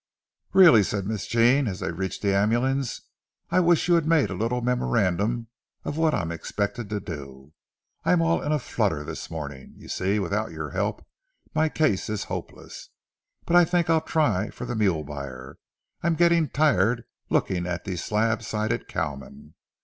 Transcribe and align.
"Really," 0.53 0.81
said 0.81 1.05
Miss 1.05 1.27
Jean, 1.27 1.67
as 1.67 1.79
they 1.81 1.91
reached 1.91 2.23
the 2.23 2.33
ambulance, 2.35 3.01
"I 3.51 3.59
wish 3.59 3.87
you 3.87 3.93
had 3.93 4.07
made 4.07 4.31
a 4.31 4.33
little 4.33 4.61
memorandum 4.61 5.49
of 5.85 5.95
what 5.95 6.15
I'm 6.15 6.31
expected 6.31 6.89
to 6.89 6.99
do—I'm 6.99 8.19
all 8.19 8.41
in 8.41 8.51
a 8.51 8.57
flutter 8.57 9.03
this 9.03 9.29
morning. 9.29 9.75
You 9.77 9.87
see, 9.89 10.17
without 10.17 10.49
your 10.49 10.71
help 10.71 11.05
my 11.53 11.69
case 11.69 12.09
is 12.09 12.23
hopeless. 12.23 12.89
But 13.45 13.55
I 13.55 13.63
think 13.63 13.91
I'll 13.91 14.01
try 14.01 14.49
for 14.49 14.65
the 14.65 14.75
mule 14.75 15.03
buyer. 15.03 15.59
I'm 16.01 16.15
getting 16.15 16.49
tired 16.49 17.03
looking 17.29 17.67
at 17.67 17.83
these 17.85 18.03
slab 18.03 18.41
sided 18.41 18.87
cowmen. 18.87 19.53